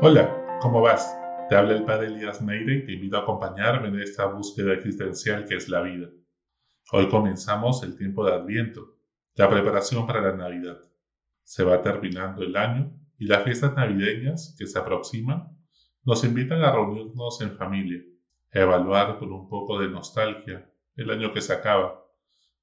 Hola, 0.00 0.58
¿cómo 0.60 0.82
vas? 0.82 1.16
Te 1.48 1.56
habla 1.56 1.72
el 1.74 1.84
padre 1.84 2.08
Elías 2.08 2.42
Neire 2.42 2.74
y 2.74 2.84
te 2.84 2.92
invito 2.92 3.16
a 3.16 3.20
acompañarme 3.20 3.88
en 3.88 4.00
esta 4.00 4.26
búsqueda 4.26 4.74
existencial 4.74 5.46
que 5.46 5.54
es 5.54 5.68
la 5.68 5.80
vida. 5.82 6.08
Hoy 6.92 7.08
comenzamos 7.08 7.82
el 7.82 7.96
tiempo 7.96 8.24
de 8.26 8.34
Adviento, 8.34 8.96
la 9.34 9.48
preparación 9.48 10.06
para 10.06 10.20
la 10.20 10.36
Navidad. 10.36 10.78
Se 11.42 11.64
va 11.64 11.80
terminando 11.80 12.42
el 12.42 12.56
año 12.56 12.92
y 13.18 13.26
las 13.26 13.44
fiestas 13.44 13.74
navideñas 13.76 14.54
que 14.58 14.66
se 14.66 14.78
aproximan 14.78 15.56
nos 16.02 16.24
invitan 16.24 16.62
a 16.62 16.72
reunirnos 16.72 17.40
en 17.40 17.56
familia, 17.56 18.02
a 18.52 18.58
evaluar 18.58 19.18
con 19.18 19.32
un 19.32 19.48
poco 19.48 19.78
de 19.78 19.88
nostalgia 19.88 20.70
el 20.96 21.10
año 21.10 21.32
que 21.32 21.40
se 21.40 21.52
acaba 21.52 22.04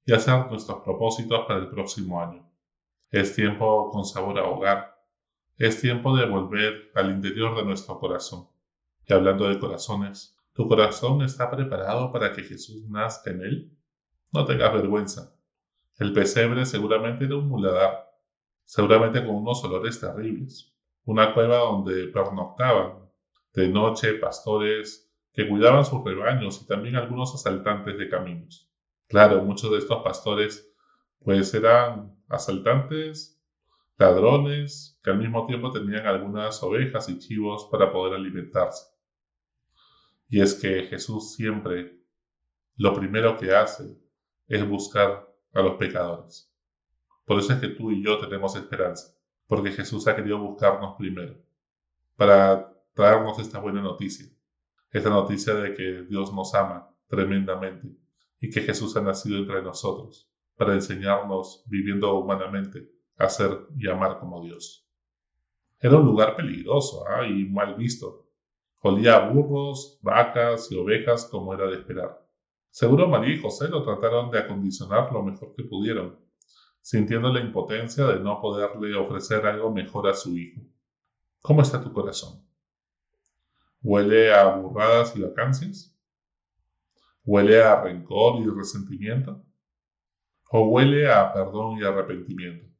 y 0.06 0.14
hacer 0.14 0.48
nuestros 0.48 0.82
propósitos 0.84 1.46
para 1.48 1.60
el 1.60 1.70
próximo 1.70 2.22
año. 2.22 2.48
Es 3.10 3.36
tiempo 3.36 3.90
con 3.90 4.06
sabor 4.06 4.38
a 4.38 4.44
hogar, 4.44 4.91
es 5.62 5.80
tiempo 5.80 6.18
de 6.18 6.26
volver 6.26 6.92
al 6.96 7.12
interior 7.12 7.56
de 7.56 7.64
nuestro 7.64 8.00
corazón. 8.00 8.48
Y 9.06 9.14
hablando 9.14 9.48
de 9.48 9.60
corazones, 9.60 10.36
¿tu 10.54 10.68
corazón 10.68 11.22
está 11.22 11.52
preparado 11.52 12.12
para 12.12 12.34
que 12.34 12.42
Jesús 12.42 12.90
nazca 12.90 13.30
en 13.30 13.42
él? 13.42 13.78
No 14.32 14.44
tengas 14.46 14.74
vergüenza. 14.74 15.36
El 16.00 16.14
pesebre 16.14 16.66
seguramente 16.66 17.26
era 17.26 17.36
un 17.36 17.48
muladar, 17.48 18.12
seguramente 18.66 19.24
con 19.24 19.36
unos 19.36 19.64
olores 19.64 20.00
terribles, 20.00 20.74
una 21.06 21.32
cueva 21.36 21.58
donde 21.58 22.08
pernoctaban 22.08 23.08
de 23.54 23.68
noche 23.68 24.16
pastores 24.16 25.14
que 25.32 25.48
cuidaban 25.48 25.86
sus 25.86 26.04
rebaños 26.04 26.60
y 26.64 26.66
también 26.66 26.96
algunos 26.96 27.36
asaltantes 27.36 28.00
de 28.00 28.10
caminos. 28.10 28.68
Claro, 29.08 29.44
muchos 29.44 29.70
de 29.70 29.78
estos 29.78 30.02
pastores 30.02 30.74
pues 31.20 31.54
eran 31.54 32.16
asaltantes 32.30 33.41
ladrones 34.02 35.00
que 35.04 35.12
al 35.12 35.20
mismo 35.20 35.46
tiempo 35.46 35.72
tenían 35.72 36.08
algunas 36.08 36.62
ovejas 36.64 37.08
y 37.08 37.20
chivos 37.20 37.68
para 37.72 37.92
poder 37.92 38.16
alimentarse. 38.16 38.88
Y 40.28 40.42
es 40.42 40.56
que 40.56 40.88
Jesús 40.88 41.36
siempre 41.36 42.00
lo 42.78 42.96
primero 42.96 43.38
que 43.38 43.54
hace 43.54 43.96
es 44.48 44.68
buscar 44.68 45.28
a 45.54 45.62
los 45.62 45.76
pecadores. 45.76 46.52
Por 47.26 47.40
eso 47.40 47.54
es 47.54 47.60
que 47.60 47.68
tú 47.68 47.92
y 47.92 48.04
yo 48.04 48.18
tenemos 48.18 48.56
esperanza, 48.56 49.16
porque 49.46 49.72
Jesús 49.72 50.08
ha 50.08 50.16
querido 50.16 50.40
buscarnos 50.40 50.96
primero, 50.98 51.36
para 52.16 52.74
traernos 52.94 53.38
esta 53.38 53.60
buena 53.60 53.82
noticia, 53.82 54.26
esta 54.90 55.10
noticia 55.10 55.54
de 55.54 55.76
que 55.76 56.04
Dios 56.10 56.34
nos 56.34 56.56
ama 56.56 56.90
tremendamente 57.08 57.88
y 58.40 58.50
que 58.50 58.62
Jesús 58.62 58.98
ha 58.98 59.02
nacido 59.02 59.38
entre 59.38 59.62
nosotros, 59.62 60.28
para 60.58 60.74
enseñarnos 60.74 61.64
viviendo 61.68 62.16
humanamente 62.16 63.01
hacer 63.26 63.68
y 63.78 63.90
amar 63.90 64.20
como 64.20 64.44
Dios. 64.44 64.88
Era 65.80 65.98
un 65.98 66.06
lugar 66.06 66.36
peligroso 66.36 67.06
¿ah? 67.08 67.26
y 67.26 67.46
mal 67.46 67.76
visto. 67.76 68.28
Olía 68.82 69.16
a 69.16 69.30
burros, 69.30 70.00
vacas 70.02 70.72
y 70.72 70.78
ovejas 70.78 71.26
como 71.26 71.54
era 71.54 71.68
de 71.68 71.78
esperar. 71.78 72.22
Seguro 72.70 73.08
María 73.08 73.36
y 73.36 73.42
José 73.42 73.68
lo 73.68 73.84
trataron 73.84 74.32
de 74.32 74.40
acondicionar 74.40 75.12
lo 75.12 75.24
mejor 75.24 75.54
que 75.56 75.64
pudieron, 75.64 76.20
sintiendo 76.82 77.32
la 77.34 77.42
impotencia 77.42 78.06
de 78.06 78.20
no 78.20 78.40
poderle 78.40 78.96
ofrecer 78.96 79.46
algo 79.46 79.72
mejor 79.72 80.08
a 80.08 80.14
su 80.14 80.38
hijo. 80.38 80.62
¿Cómo 81.42 81.62
está 81.62 81.84
tu 81.84 81.92
corazón? 81.92 82.46
¿Huele 83.82 84.34
a 84.34 84.56
burradas 84.56 85.16
y 85.16 85.22
vacancias? 85.22 85.98
¿Huele 87.26 87.62
a 87.62 87.82
rencor 87.82 88.42
y 88.42 88.48
resentimiento? 88.48 89.44
¿O 90.52 90.68
huele 90.68 91.12
a 91.12 91.34
perdón 91.34 91.78
y 91.80 91.84
arrepentimiento? 91.84 92.71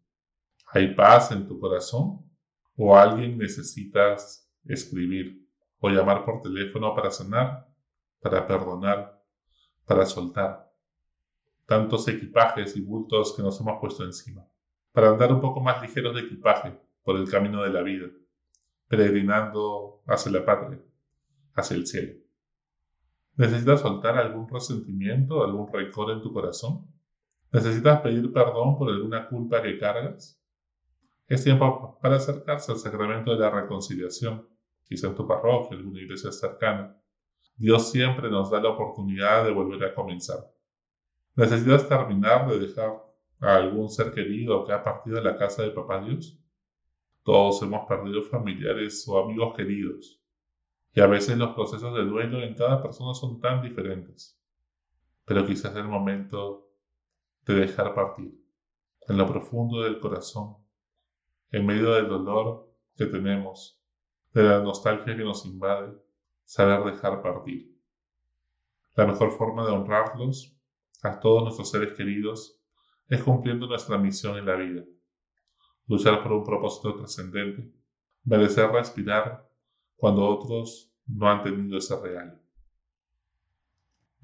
¿Hay 0.74 0.96
paz 0.96 1.34
en 1.34 1.48
tu 1.48 1.60
corazón? 1.60 2.26
¿O 2.78 2.96
alguien 2.96 3.38
necesitas 3.38 4.50
escribir 4.64 5.46
o 5.80 5.90
llamar 5.90 6.24
por 6.24 6.42
teléfono 6.42 6.96
para 6.96 7.12
sanar, 7.12 7.68
para 8.22 8.48
perdonar, 8.48 9.22
para 9.86 10.06
soltar? 10.06 10.72
Tantos 11.66 12.08
equipajes 12.08 12.78
y 12.78 12.82
bultos 12.82 13.36
que 13.36 13.42
nos 13.42 13.60
hemos 13.60 13.82
puesto 13.82 14.06
encima, 14.06 14.48
para 14.94 15.10
andar 15.10 15.34
un 15.34 15.42
poco 15.42 15.60
más 15.60 15.82
ligeros 15.82 16.16
de 16.16 16.22
equipaje 16.22 16.80
por 17.04 17.18
el 17.18 17.30
camino 17.30 17.64
de 17.64 17.70
la 17.70 17.82
vida, 17.82 18.08
peregrinando 18.88 20.02
hacia 20.08 20.32
la 20.32 20.46
patria, 20.46 20.80
hacia 21.54 21.76
el 21.76 21.86
cielo. 21.86 22.14
¿Necesitas 23.36 23.82
soltar 23.82 24.18
algún 24.18 24.48
resentimiento, 24.48 25.44
algún 25.44 25.70
rencor 25.72 26.12
en 26.12 26.22
tu 26.22 26.32
corazón? 26.32 26.88
¿Necesitas 27.52 28.00
pedir 28.00 28.32
perdón 28.32 28.78
por 28.78 28.90
alguna 28.90 29.28
culpa 29.28 29.62
que 29.62 29.78
cargas? 29.78 30.41
Es 31.32 31.46
tiempo 31.46 31.98
para 32.02 32.18
acercarse 32.18 32.74
al 32.74 32.78
sacramento 32.78 33.32
de 33.32 33.40
la 33.40 33.50
reconciliación, 33.50 34.50
quizá 34.84 35.08
en 35.08 35.16
tu 35.16 35.26
parroquia, 35.26 35.78
alguna 35.78 36.02
iglesia 36.02 36.30
cercana. 36.30 37.02
Dios 37.56 37.90
siempre 37.90 38.30
nos 38.30 38.52
da 38.52 38.60
la 38.60 38.72
oportunidad 38.72 39.46
de 39.46 39.54
volver 39.54 39.82
a 39.86 39.96
comenzar. 39.96 40.40
¿Necesitas 41.38 41.88
terminar 41.88 42.50
de 42.50 42.60
dejar 42.60 43.02
a 43.40 43.56
algún 43.56 43.90
ser 43.90 44.12
querido 44.12 44.66
que 44.66 44.74
ha 44.74 44.84
partido 44.84 45.16
de 45.16 45.24
la 45.24 45.38
casa 45.38 45.64
de 45.64 45.72
Papá 45.72 46.04
Dios? 46.04 46.38
Todos 47.24 47.62
hemos 47.62 47.88
perdido 47.88 48.24
familiares 48.24 49.08
o 49.08 49.18
amigos 49.18 49.56
queridos. 49.56 50.22
Y 50.94 51.00
a 51.00 51.08
veces 51.08 51.38
los 51.38 51.56
procesos 51.56 51.96
de 51.96 52.04
duelo 52.04 52.42
en 52.42 52.56
cada 52.56 52.84
persona 52.84 53.14
son 53.14 53.40
tan 53.40 53.62
diferentes. 53.62 54.38
Pero 55.24 55.48
quizás 55.48 55.72
es 55.72 55.78
el 55.78 55.88
momento 55.88 56.68
de 57.46 57.54
dejar 57.54 57.96
partir, 57.96 58.38
en 59.08 59.18
lo 59.18 59.26
profundo 59.26 59.84
del 59.84 59.98
corazón, 59.98 60.58
en 61.52 61.66
medio 61.66 61.92
del 61.94 62.08
dolor 62.08 62.72
que 62.96 63.06
tenemos, 63.06 63.80
de 64.34 64.44
la 64.44 64.60
nostalgia 64.60 65.16
que 65.16 65.24
nos 65.24 65.46
invade, 65.46 65.94
saber 66.46 66.84
dejar 66.84 67.22
partir. 67.22 67.78
La 68.96 69.06
mejor 69.06 69.32
forma 69.32 69.66
de 69.66 69.72
honrarlos, 69.72 70.56
a 71.04 71.20
todos 71.20 71.44
nuestros 71.44 71.70
seres 71.70 71.94
queridos, 71.94 72.58
es 73.10 73.22
cumpliendo 73.24 73.68
nuestra 73.68 73.98
misión 73.98 74.38
en 74.38 74.46
la 74.46 74.56
vida. 74.56 74.84
Luchar 75.88 76.24
por 76.24 76.32
un 76.32 76.46
propósito 76.46 76.96
trascendente, 76.96 77.70
merecer 78.24 78.72
respirar 78.72 79.50
cuando 79.98 80.26
otros 80.26 80.94
no 81.06 81.30
han 81.30 81.44
tenido 81.44 81.78
ese 81.78 82.00
real. 82.00 82.42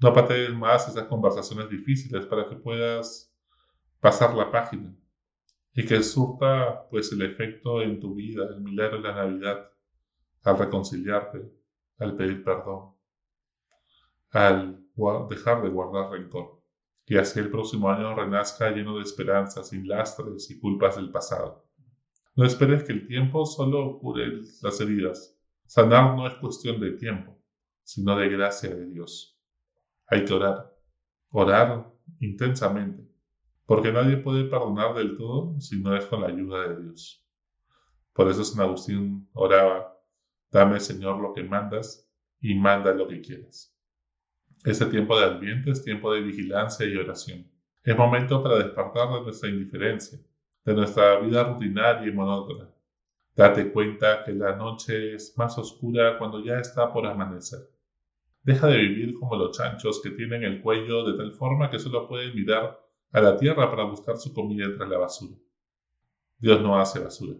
No 0.00 0.14
patees 0.14 0.54
más 0.54 0.88
esas 0.88 1.08
conversaciones 1.08 1.68
difíciles 1.68 2.24
para 2.26 2.48
que 2.48 2.56
puedas 2.56 3.34
pasar 4.00 4.32
la 4.34 4.50
página 4.50 4.94
y 5.74 5.86
que 5.86 6.02
surta 6.02 6.88
pues 6.90 7.12
el 7.12 7.22
efecto 7.22 7.82
en 7.82 8.00
tu 8.00 8.14
vida, 8.14 8.46
el 8.48 8.60
milagro 8.60 8.98
de 8.98 9.08
la 9.08 9.14
Navidad, 9.14 9.70
al 10.44 10.58
reconciliarte, 10.58 11.50
al 11.98 12.16
pedir 12.16 12.42
perdón, 12.42 12.94
al 14.30 14.84
dejar 15.28 15.62
de 15.62 15.68
guardar 15.68 16.10
rencor, 16.10 16.60
y 17.06 17.16
así 17.16 17.38
el 17.40 17.50
próximo 17.50 17.90
año 17.90 18.14
renazca 18.14 18.70
lleno 18.70 18.96
de 18.96 19.02
esperanza, 19.02 19.64
sin 19.64 19.88
lastres 19.88 20.50
y 20.50 20.58
culpas 20.58 20.96
del 20.96 21.10
pasado. 21.10 21.66
No 22.36 22.44
esperes 22.44 22.84
que 22.84 22.92
el 22.92 23.06
tiempo 23.06 23.46
solo 23.46 23.98
cure 23.98 24.42
las 24.62 24.80
heridas. 24.80 25.36
Sanar 25.66 26.14
no 26.14 26.26
es 26.26 26.34
cuestión 26.34 26.80
de 26.80 26.92
tiempo, 26.92 27.36
sino 27.82 28.16
de 28.16 28.28
gracia 28.28 28.74
de 28.74 28.86
Dios. 28.86 29.40
Hay 30.06 30.24
que 30.24 30.34
orar, 30.34 30.72
orar 31.30 31.90
intensamente, 32.20 33.07
porque 33.68 33.92
nadie 33.92 34.16
puede 34.16 34.44
perdonar 34.44 34.94
del 34.94 35.14
todo 35.18 35.60
si 35.60 35.78
no 35.82 35.94
es 35.94 36.06
con 36.06 36.22
la 36.22 36.28
ayuda 36.28 36.68
de 36.68 36.84
Dios. 36.84 37.22
Por 38.14 38.30
eso 38.30 38.42
San 38.42 38.64
Agustín 38.64 39.28
oraba, 39.34 39.94
dame 40.50 40.80
Señor 40.80 41.20
lo 41.20 41.34
que 41.34 41.42
mandas 41.42 42.10
y 42.40 42.54
manda 42.54 42.94
lo 42.94 43.06
que 43.06 43.20
quieras. 43.20 43.76
Este 44.64 44.86
tiempo 44.86 45.18
de 45.18 45.26
Adviento 45.26 45.70
es 45.70 45.84
tiempo 45.84 46.14
de 46.14 46.22
vigilancia 46.22 46.86
y 46.86 46.96
oración. 46.96 47.46
Es 47.84 47.94
momento 47.94 48.42
para 48.42 48.56
despertar 48.56 49.12
de 49.12 49.20
nuestra 49.20 49.50
indiferencia, 49.50 50.18
de 50.64 50.72
nuestra 50.72 51.20
vida 51.20 51.44
rutinaria 51.44 52.08
y 52.08 52.14
monótona. 52.14 52.70
Date 53.36 53.70
cuenta 53.70 54.24
que 54.24 54.32
la 54.32 54.56
noche 54.56 55.14
es 55.14 55.36
más 55.36 55.58
oscura 55.58 56.16
cuando 56.16 56.42
ya 56.42 56.58
está 56.58 56.90
por 56.90 57.06
amanecer. 57.06 57.68
Deja 58.42 58.66
de 58.66 58.78
vivir 58.78 59.12
como 59.20 59.36
los 59.36 59.54
chanchos 59.58 60.00
que 60.02 60.12
tienen 60.12 60.42
el 60.42 60.62
cuello 60.62 61.04
de 61.04 61.18
tal 61.18 61.32
forma 61.32 61.70
que 61.70 61.78
solo 61.78 62.08
pueden 62.08 62.34
mirar 62.34 62.87
a 63.12 63.20
la 63.20 63.36
tierra 63.36 63.70
para 63.70 63.84
buscar 63.84 64.16
su 64.18 64.32
comida 64.32 64.66
entre 64.66 64.86
la 64.86 64.98
basura. 64.98 65.36
Dios 66.38 66.60
no 66.60 66.78
hace 66.78 67.00
basura. 67.00 67.38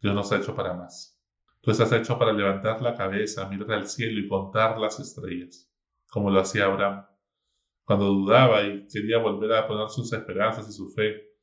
Dios 0.00 0.14
nos 0.14 0.32
ha 0.32 0.38
hecho 0.38 0.54
para 0.54 0.74
más. 0.74 1.20
Tú 1.60 1.70
estás 1.70 1.92
hecho 1.92 2.18
para 2.18 2.32
levantar 2.32 2.80
la 2.80 2.94
cabeza, 2.94 3.48
mirar 3.48 3.72
al 3.72 3.88
cielo 3.88 4.20
y 4.20 4.28
contar 4.28 4.78
las 4.78 5.00
estrellas, 5.00 5.70
como 6.08 6.30
lo 6.30 6.40
hacía 6.40 6.66
Abraham, 6.66 7.06
cuando 7.84 8.06
dudaba 8.06 8.62
y 8.62 8.86
quería 8.86 9.18
volver 9.18 9.52
a 9.52 9.66
poner 9.66 9.88
sus 9.90 10.12
esperanzas 10.12 10.68
y 10.68 10.72
su 10.72 10.90
fe 10.90 11.34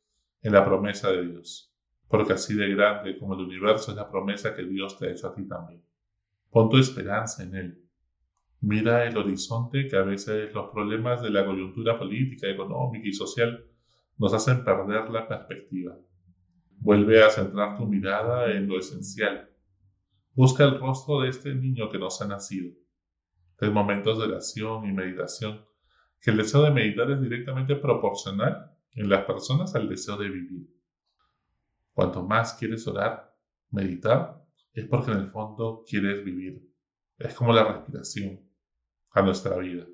en 0.41 0.53
la 0.53 0.65
promesa 0.65 1.11
de 1.11 1.25
Dios, 1.25 1.73
porque 2.07 2.33
así 2.33 2.53
de 2.53 2.69
grande 2.69 3.17
como 3.17 3.33
el 3.33 3.41
universo 3.41 3.91
es 3.91 3.97
la 3.97 4.09
promesa 4.09 4.55
que 4.55 4.63
Dios 4.63 4.97
te 4.97 5.07
ha 5.07 5.11
hecho 5.11 5.27
a 5.27 5.35
ti 5.35 5.47
también. 5.47 5.83
Pon 6.49 6.69
tu 6.69 6.77
esperanza 6.77 7.43
en 7.43 7.55
Él 7.55 7.82
Mira 8.65 9.05
el 9.05 9.17
horizonte 9.17 9.89
que 9.89 9.97
a 9.97 10.03
veces 10.03 10.53
los 10.53 10.71
problemas 10.71 11.21
de 11.21 11.29
la 11.29 11.45
coyuntura 11.45 11.99
política, 11.99 12.47
económica 12.49 13.05
y 13.05 13.11
social 13.11 13.65
nos 14.17 14.33
hacen 14.33 14.63
perder 14.63 15.09
la 15.09 15.27
perspectiva. 15.27 15.97
Vuelve 16.77 17.21
a 17.21 17.29
centrar 17.29 17.75
tu 17.75 17.85
mirada 17.85 18.53
en 18.53 18.69
lo 18.69 18.79
esencial. 18.79 19.49
Busca 20.31 20.63
el 20.63 20.79
rostro 20.79 21.19
de 21.19 21.27
este 21.27 21.53
niño 21.53 21.89
que 21.91 21.99
nos 21.99 22.21
ha 22.21 22.27
nacido. 22.29 22.73
Ten 23.57 23.73
momentos 23.73 24.17
de 24.17 24.27
oración 24.27 24.85
y 24.85 24.93
meditación, 24.93 25.65
que 26.21 26.31
el 26.31 26.37
deseo 26.37 26.61
de 26.61 26.71
meditar 26.71 27.11
es 27.11 27.21
directamente 27.21 27.75
proporcional 27.75 28.71
en 28.91 29.09
las 29.09 29.25
personas 29.25 29.75
al 29.75 29.89
deseo 29.89 30.15
de 30.15 30.29
vivir. 30.29 30.69
Cuanto 31.91 32.23
más 32.23 32.53
quieres 32.53 32.87
orar, 32.87 33.35
meditar, 33.71 34.41
es 34.71 34.85
porque 34.85 35.11
en 35.11 35.17
el 35.17 35.31
fondo 35.31 35.83
quieres 35.85 36.23
vivir. 36.23 36.65
Es 37.17 37.33
como 37.33 37.51
la 37.51 37.65
respiración 37.65 38.52
a 39.13 39.21
nuestra 39.21 39.57
vida. 39.57 39.85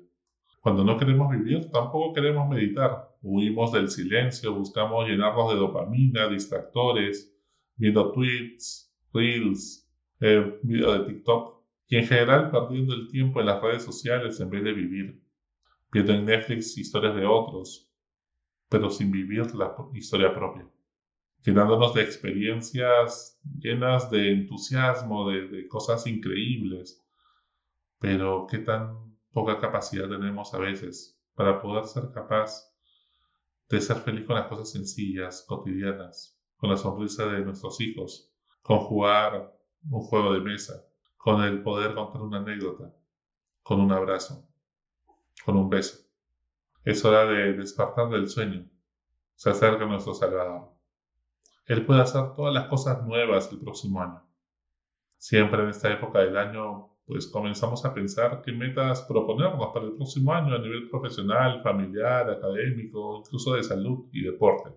Cuando 0.60 0.84
no 0.84 0.98
queremos 0.98 1.30
vivir, 1.30 1.70
tampoco 1.70 2.12
queremos 2.12 2.48
meditar. 2.48 3.16
Huimos 3.22 3.72
del 3.72 3.88
silencio, 3.88 4.54
buscamos 4.54 5.08
llenarnos 5.08 5.52
de 5.52 5.58
dopamina, 5.58 6.28
distractores, 6.28 7.34
viendo 7.76 8.12
tweets, 8.12 8.94
reels, 9.12 9.90
eh, 10.20 10.58
videos 10.62 10.98
de 10.98 11.14
TikTok 11.14 11.60
y 11.88 11.96
en 11.96 12.06
general 12.06 12.50
perdiendo 12.50 12.94
el 12.94 13.08
tiempo 13.08 13.40
en 13.40 13.46
las 13.46 13.62
redes 13.62 13.84
sociales 13.84 14.38
en 14.40 14.50
vez 14.50 14.64
de 14.64 14.72
vivir. 14.72 15.22
Viendo 15.92 16.12
en 16.12 16.26
Netflix 16.26 16.76
historias 16.76 17.16
de 17.16 17.26
otros, 17.26 17.90
pero 18.68 18.90
sin 18.90 19.10
vivir 19.10 19.54
la 19.54 19.74
historia 19.94 20.32
propia. 20.34 20.68
Llenándonos 21.42 21.94
de 21.94 22.02
experiencias 22.02 23.40
llenas 23.58 24.10
de 24.10 24.30
entusiasmo, 24.30 25.30
de, 25.30 25.48
de 25.48 25.68
cosas 25.68 26.06
increíbles. 26.06 27.02
Pero 27.98 28.46
qué 28.48 28.58
tan 28.58 29.09
poca 29.32 29.60
capacidad 29.60 30.08
tenemos 30.08 30.52
a 30.54 30.58
veces 30.58 31.18
para 31.34 31.60
poder 31.60 31.86
ser 31.86 32.10
capaz 32.12 32.70
de 33.68 33.80
ser 33.80 33.96
feliz 33.98 34.26
con 34.26 34.36
las 34.36 34.48
cosas 34.48 34.72
sencillas, 34.72 35.44
cotidianas, 35.46 36.38
con 36.56 36.70
la 36.70 36.76
sonrisa 36.76 37.26
de 37.26 37.44
nuestros 37.44 37.80
hijos, 37.80 38.32
con 38.62 38.80
jugar 38.80 39.56
un 39.88 40.00
juego 40.02 40.32
de 40.34 40.40
mesa, 40.40 40.84
con 41.16 41.42
el 41.42 41.62
poder 41.62 41.94
contar 41.94 42.22
una 42.22 42.38
anécdota, 42.38 42.92
con 43.62 43.80
un 43.80 43.92
abrazo, 43.92 44.46
con 45.44 45.56
un 45.56 45.70
beso. 45.70 45.98
Es 46.84 47.04
hora 47.04 47.26
de 47.26 47.52
despertar 47.52 48.08
del 48.08 48.28
sueño. 48.28 48.66
Se 49.36 49.50
acerca 49.50 49.86
nuestro 49.86 50.14
Salvador. 50.14 50.70
Él 51.66 51.86
puede 51.86 52.00
hacer 52.00 52.34
todas 52.34 52.52
las 52.52 52.68
cosas 52.68 53.06
nuevas 53.06 53.50
el 53.52 53.60
próximo 53.60 54.02
año. 54.02 54.22
Siempre 55.18 55.62
en 55.62 55.68
esta 55.68 55.92
época 55.92 56.20
del 56.20 56.36
año 56.36 56.89
pues 57.10 57.26
comenzamos 57.26 57.84
a 57.84 57.92
pensar 57.92 58.40
qué 58.40 58.52
metas 58.52 59.02
proponernos 59.02 59.72
para 59.74 59.86
el 59.86 59.94
próximo 59.94 60.32
año 60.32 60.54
a 60.54 60.60
nivel 60.60 60.88
profesional, 60.88 61.60
familiar, 61.60 62.30
académico, 62.30 63.24
incluso 63.26 63.54
de 63.54 63.64
salud 63.64 64.06
y 64.12 64.22
deporte. 64.22 64.70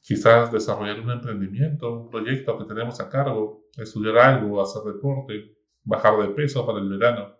Quizás 0.00 0.50
desarrollar 0.50 1.00
un 1.00 1.10
emprendimiento, 1.10 2.00
un 2.00 2.08
proyecto 2.08 2.56
que 2.56 2.64
tenemos 2.64 2.98
a 2.98 3.10
cargo, 3.10 3.66
estudiar 3.76 4.16
algo, 4.16 4.62
hacer 4.62 4.90
deporte, 4.90 5.54
bajar 5.82 6.18
de 6.22 6.28
peso 6.28 6.64
para 6.64 6.78
el 6.78 6.88
verano. 6.88 7.36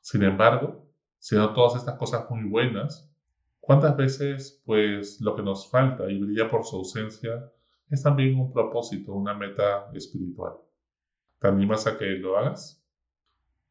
Sin 0.00 0.22
embargo, 0.22 0.86
siendo 1.18 1.52
todas 1.52 1.74
estas 1.74 1.96
cosas 1.96 2.30
muy 2.30 2.48
buenas, 2.48 3.12
¿cuántas 3.58 3.96
veces 3.96 4.62
pues 4.64 5.20
lo 5.20 5.34
que 5.34 5.42
nos 5.42 5.68
falta 5.68 6.08
y 6.08 6.20
brilla 6.20 6.48
por 6.48 6.64
su 6.64 6.76
ausencia 6.76 7.50
es 7.88 8.00
también 8.00 8.38
un 8.38 8.52
propósito, 8.52 9.12
una 9.12 9.34
meta 9.34 9.90
espiritual? 9.92 10.52
¿Te 11.40 11.48
animas 11.48 11.88
a 11.88 11.98
que 11.98 12.04
lo 12.10 12.38
hagas? 12.38 12.79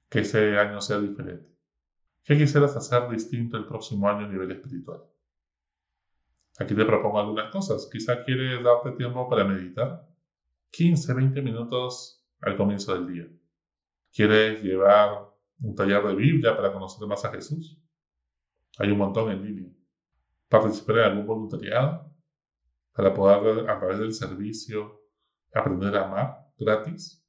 Que 0.09 0.19
ese 0.19 0.57
año 0.57 0.81
sea 0.81 0.99
diferente. 0.99 1.47
¿Qué 2.23 2.37
quisieras 2.37 2.75
hacer 2.75 3.09
distinto 3.09 3.57
el 3.57 3.65
próximo 3.65 4.09
año 4.09 4.25
a 4.25 4.29
nivel 4.29 4.51
espiritual? 4.51 5.01
Aquí 6.59 6.75
te 6.75 6.85
propongo 6.85 7.19
algunas 7.19 7.51
cosas. 7.51 7.89
Quizá 7.91 8.23
quieres 8.23 8.63
darte 8.63 8.91
tiempo 8.91 9.29
para 9.29 9.45
meditar. 9.45 10.07
15, 10.71 11.13
20 11.13 11.41
minutos 11.41 12.23
al 12.41 12.57
comienzo 12.57 12.93
del 12.93 13.07
día. 13.07 13.27
¿Quieres 14.11 14.61
llevar 14.61 15.29
un 15.61 15.75
taller 15.75 16.03
de 16.03 16.15
Biblia 16.15 16.55
para 16.55 16.73
conocer 16.73 17.07
más 17.07 17.23
a 17.25 17.31
Jesús? 17.31 17.81
Hay 18.77 18.91
un 18.91 18.97
montón 18.97 19.31
en 19.31 19.43
línea. 19.43 19.71
¿Participar 20.47 20.97
en 20.97 21.03
algún 21.05 21.27
voluntariado? 21.27 22.11
Para 22.93 23.13
poder, 23.13 23.69
a 23.69 23.79
través 23.79 23.99
del 23.99 24.13
servicio, 24.13 25.01
aprender 25.53 25.95
a 25.95 26.05
amar 26.05 26.51
gratis 26.57 27.25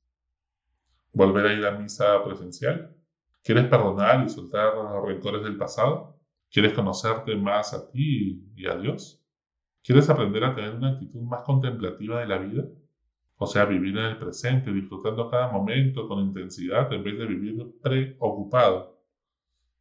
volver 1.12 1.46
a 1.46 1.52
ir 1.52 1.66
a 1.66 1.72
misa 1.72 2.22
presencial? 2.24 2.94
¿Quieres 3.42 3.66
perdonar 3.66 4.24
y 4.24 4.28
soltar 4.28 4.72
rencores 5.04 5.42
del 5.42 5.56
pasado? 5.56 6.18
¿Quieres 6.50 6.72
conocerte 6.72 7.36
más 7.36 7.72
a 7.74 7.90
ti 7.90 8.44
y 8.54 8.66
a 8.66 8.76
Dios? 8.76 9.24
¿Quieres 9.82 10.10
aprender 10.10 10.44
a 10.44 10.54
tener 10.54 10.74
una 10.74 10.90
actitud 10.90 11.22
más 11.22 11.42
contemplativa 11.44 12.20
de 12.20 12.26
la 12.26 12.38
vida? 12.38 12.64
O 13.38 13.46
sea, 13.46 13.64
vivir 13.64 13.96
en 13.96 14.04
el 14.04 14.18
presente, 14.18 14.70
disfrutando 14.70 15.30
cada 15.30 15.50
momento 15.50 16.06
con 16.06 16.18
intensidad 16.20 16.92
en 16.92 17.02
vez 17.02 17.18
de 17.18 17.26
vivir 17.26 17.66
preocupado. 17.80 19.00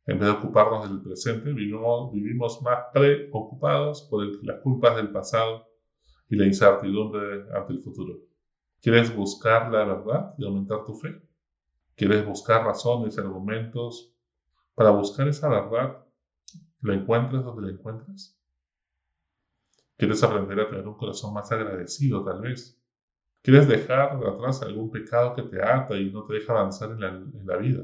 En 0.05 0.17
vez 0.17 0.29
de 0.29 0.35
ocuparnos 0.35 0.89
del 0.89 1.01
presente, 1.01 1.51
vivimos 1.51 2.61
más 2.61 2.85
preocupados 2.93 4.03
por 4.03 4.25
las 4.45 4.61
culpas 4.61 4.95
del 4.95 5.11
pasado 5.11 5.67
y 6.29 6.37
la 6.37 6.45
incertidumbre 6.45 7.43
ante 7.53 7.73
el 7.73 7.81
futuro. 7.81 8.28
¿Quieres 8.81 9.13
buscar 9.13 9.69
la 9.71 9.83
verdad 9.83 10.35
y 10.37 10.45
aumentar 10.45 10.85
tu 10.85 10.95
fe? 10.95 11.21
¿Quieres 11.95 12.25
buscar 12.25 12.63
razones 12.63 13.17
argumentos 13.17 14.13
para 14.73 14.91
buscar 14.91 15.27
esa 15.27 15.49
verdad? 15.49 16.05
¿La 16.81 16.93
encuentres 16.93 17.43
donde 17.43 17.67
la 17.67 17.73
encuentres? 17.73 18.39
¿Quieres 19.97 20.23
aprender 20.23 20.61
a 20.61 20.69
tener 20.69 20.87
un 20.87 20.95
corazón 20.95 21.33
más 21.33 21.51
agradecido 21.51 22.23
tal 22.23 22.39
vez? 22.39 22.81
¿Quieres 23.41 23.67
dejar 23.67 24.15
atrás 24.25 24.61
algún 24.61 24.89
pecado 24.91 25.35
que 25.35 25.43
te 25.43 25.61
ata 25.61 25.97
y 25.97 26.09
no 26.09 26.25
te 26.25 26.35
deja 26.35 26.53
avanzar 26.53 26.91
en 26.91 27.01
la, 27.01 27.07
en 27.09 27.45
la 27.45 27.57
vida? 27.57 27.83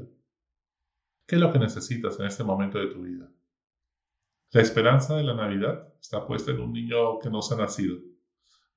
¿Qué 1.26 1.34
es 1.36 1.40
lo 1.40 1.52
que 1.52 1.58
necesitas 1.58 2.18
en 2.18 2.26
este 2.26 2.42
momento 2.42 2.78
de 2.78 2.86
tu 2.86 3.02
vida? 3.02 3.28
La 4.52 4.62
esperanza 4.62 5.14
de 5.14 5.24
la 5.24 5.34
Navidad 5.34 5.92
está 6.00 6.26
puesta 6.26 6.52
en 6.52 6.60
un 6.60 6.72
niño 6.72 7.18
que 7.18 7.28
nos 7.28 7.52
ha 7.52 7.56
nacido 7.56 7.98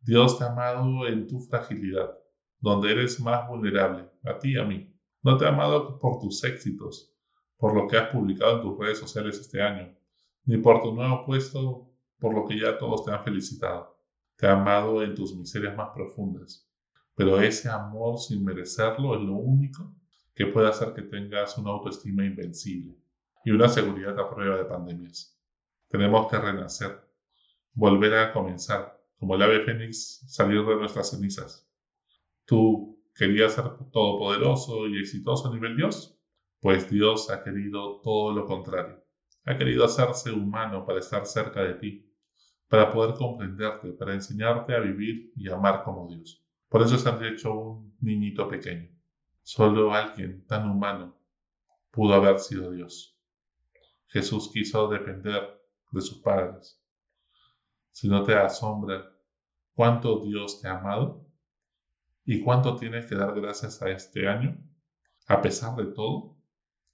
Dios 0.01 0.37
te 0.37 0.45
ha 0.45 0.51
amado 0.51 1.07
en 1.07 1.27
tu 1.27 1.39
fragilidad, 1.41 2.17
donde 2.59 2.91
eres 2.91 3.19
más 3.19 3.47
vulnerable, 3.47 4.09
a 4.23 4.39
ti 4.39 4.53
y 4.53 4.57
a 4.57 4.63
mí. 4.63 4.93
No 5.21 5.37
te 5.37 5.45
ha 5.45 5.49
amado 5.49 5.99
por 5.99 6.19
tus 6.19 6.43
éxitos, 6.43 7.13
por 7.57 7.75
lo 7.75 7.87
que 7.87 7.97
has 7.97 8.09
publicado 8.09 8.57
en 8.57 8.61
tus 8.61 8.79
redes 8.79 8.99
sociales 8.99 9.39
este 9.39 9.61
año, 9.61 9.93
ni 10.45 10.57
por 10.57 10.81
tu 10.81 10.93
nuevo 10.93 11.25
puesto, 11.25 11.91
por 12.17 12.33
lo 12.33 12.45
que 12.45 12.59
ya 12.59 12.77
todos 12.77 13.03
te 13.03 13.11
han 13.11 13.23
felicitado. 13.23 13.97
Te 14.37 14.47
ha 14.47 14.53
amado 14.53 15.03
en 15.03 15.15
tus 15.15 15.35
miserias 15.35 15.75
más 15.75 15.89
profundas. 15.93 16.65
Pero 17.15 17.41
ese 17.41 17.69
amor 17.69 18.17
sin 18.17 18.45
merecerlo 18.45 19.15
es 19.15 19.21
lo 19.21 19.33
único 19.33 19.93
que 20.33 20.45
puede 20.45 20.69
hacer 20.69 20.93
que 20.93 21.01
tengas 21.01 21.57
una 21.57 21.71
autoestima 21.71 22.25
invencible 22.25 22.95
y 23.43 23.51
una 23.51 23.67
seguridad 23.67 24.17
a 24.17 24.29
prueba 24.29 24.55
de 24.55 24.63
pandemias. 24.63 25.37
Tenemos 25.89 26.29
que 26.31 26.37
renacer, 26.37 27.01
volver 27.73 28.13
a 28.15 28.31
comenzar, 28.31 28.98
como 29.19 29.35
el 29.35 29.41
ave 29.41 29.65
fénix, 29.65 30.23
salir 30.27 30.65
de 30.65 30.75
nuestras 30.75 31.11
cenizas. 31.11 31.69
¿Tú 32.45 33.03
querías 33.13 33.53
ser 33.53 33.65
todopoderoso 33.91 34.87
y 34.87 34.99
exitoso 34.99 35.49
a 35.49 35.53
nivel 35.53 35.75
Dios? 35.75 36.17
Pues 36.61 36.89
Dios 36.89 37.29
ha 37.29 37.43
querido 37.43 37.99
todo 38.01 38.33
lo 38.33 38.45
contrario. 38.45 39.03
Ha 39.43 39.57
querido 39.57 39.85
hacerse 39.85 40.31
humano 40.31 40.85
para 40.85 40.99
estar 40.99 41.25
cerca 41.25 41.63
de 41.63 41.73
ti, 41.75 42.09
para 42.69 42.91
poder 42.91 43.15
comprenderte, 43.15 43.91
para 43.91 44.13
enseñarte 44.13 44.73
a 44.73 44.79
vivir 44.79 45.33
y 45.35 45.49
amar 45.49 45.83
como 45.83 46.07
Dios. 46.07 46.45
Por 46.69 46.81
eso 46.81 46.97
se 46.97 47.09
han 47.09 47.23
hecho 47.25 47.53
un 47.53 47.97
niñito 47.99 48.47
pequeño. 48.47 48.89
Solo 49.43 49.93
alguien 49.93 50.45
tan 50.45 50.69
humano 50.69 51.17
pudo 51.91 52.13
haber 52.13 52.39
sido 52.39 52.71
Dios. 52.71 53.17
Jesús 54.07 54.49
quiso 54.53 54.87
depender 54.87 55.59
de 55.91 56.01
sus 56.01 56.19
padres, 56.19 56.78
si 57.99 58.07
no 58.07 58.23
te 58.23 58.33
asombra 58.33 59.11
cuánto 59.73 60.21
Dios 60.21 60.61
te 60.61 60.69
ha 60.69 60.79
amado 60.79 61.27
y 62.23 62.41
cuánto 62.41 62.77
tienes 62.77 63.05
que 63.07 63.15
dar 63.15 63.37
gracias 63.37 63.81
a 63.81 63.89
este 63.89 64.25
año, 64.25 64.57
a 65.27 65.41
pesar 65.41 65.75
de 65.75 65.87
todo, 65.87 66.37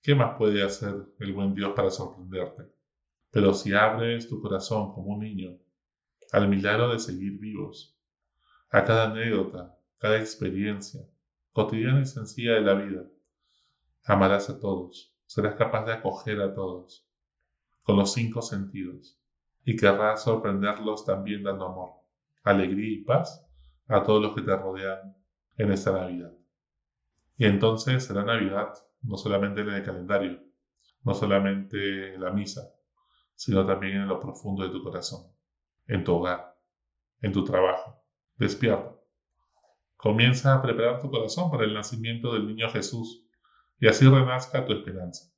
¿qué 0.01 0.15
más 0.15 0.35
puede 0.35 0.63
hacer 0.63 0.95
el 1.19 1.33
buen 1.33 1.53
Dios 1.53 1.74
para 1.75 1.91
sorprenderte? 1.91 2.63
Pero 3.29 3.53
si 3.53 3.71
abres 3.71 4.27
tu 4.27 4.41
corazón 4.41 4.95
como 4.95 5.13
un 5.13 5.19
niño 5.19 5.59
al 6.31 6.50
milagro 6.50 6.89
de 6.89 6.97
seguir 6.97 7.38
vivos, 7.38 7.95
a 8.71 8.83
cada 8.83 9.12
anécdota, 9.12 9.77
cada 10.00 10.17
experiencia, 10.17 11.07
cotidiana 11.51 12.01
y 12.01 12.07
sencilla 12.07 12.53
de 12.53 12.62
la 12.62 12.74
vida, 12.74 13.03
amarás 14.05 14.50
a 14.50 14.59
todos, 14.59 15.15
serás 15.27 15.53
capaz 15.53 15.85
de 15.85 15.93
acoger 15.93 16.41
a 16.41 16.55
todos, 16.55 17.07
con 17.83 17.95
los 17.95 18.12
cinco 18.12 18.41
sentidos, 18.41 19.19
y 19.65 19.75
querrás 19.75 20.24
sorprenderlos 20.24 21.05
también 21.05 21.43
dando 21.43 21.65
amor, 21.65 21.89
alegría 22.43 23.00
y 23.00 23.03
paz 23.03 23.45
a 23.88 24.03
todos 24.03 24.22
los 24.22 24.36
que 24.36 24.43
te 24.43 24.55
rodean 24.55 25.17
en 25.57 25.72
esta 25.72 25.91
Navidad. 25.91 26.31
Y 27.38 27.45
entonces 27.45 28.05
será 28.05 28.24
Navidad 28.24 28.74
no 29.01 29.17
solamente 29.17 29.62
en 29.62 29.69
el 29.69 29.84
calendario, 29.84 30.39
no 31.03 31.13
solamente 31.13 32.13
en 32.13 32.22
la 32.22 32.31
misa, 32.31 32.72
sino 33.34 33.65
también 33.65 33.98
en 33.98 34.07
lo 34.07 34.19
profundo 34.19 34.63
de 34.63 34.69
tu 34.69 34.84
corazón, 34.84 35.31
en 35.88 36.03
tu 36.03 36.13
hogar, 36.13 36.55
en 37.22 37.34
tu 37.34 37.43
trabajo. 37.43 38.03
Despierta. 38.38 38.95
Comienza 39.98 40.53
a 40.53 40.62
preparar 40.62 41.01
tu 41.01 41.10
corazón 41.10 41.50
para 41.50 41.63
el 41.63 41.74
nacimiento 41.74 42.34
del 42.34 42.48
niño 42.48 42.69
Jesús 42.69 43.25
y 43.79 43.88
así 43.88 44.07
renazca 44.07 44.65
tu 44.65 44.74
esperanza. 44.74 45.31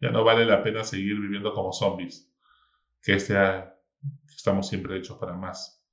Ya 0.00 0.10
no 0.10 0.24
vale 0.24 0.44
la 0.44 0.62
pena 0.62 0.84
seguir 0.84 1.20
viviendo 1.20 1.52
como 1.52 1.72
zombies, 1.72 2.31
que 3.02 3.14
este, 3.14 3.34
estamos 4.34 4.68
siempre 4.68 4.96
hechos 4.96 5.18
para 5.18 5.34
más 5.34 5.84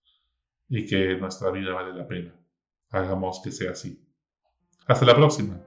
y 0.68 0.86
que 0.86 1.18
nuestra 1.18 1.52
vida 1.52 1.74
vale 1.74 1.94
la 1.94 2.08
pena. 2.08 2.36
Hagamos 2.92 3.42
que 3.44 3.52
sea 3.52 3.72
así. 3.72 4.08
Hasta 4.88 5.06
la 5.06 5.16
próxima. 5.16 5.60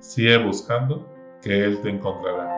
Sigue 0.00 0.36
buscando 0.38 1.08
que 1.42 1.64
Él 1.64 1.80
te 1.80 1.90
encontrará. 1.90 2.53